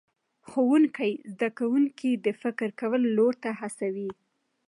ښوونکی 0.49 1.11
زده 1.33 1.49
کوونکي 1.59 2.11
د 2.25 2.27
فکر 2.41 2.69
کولو 2.79 3.07
لور 3.17 3.33
ته 3.43 3.49
هڅوي 3.59 4.09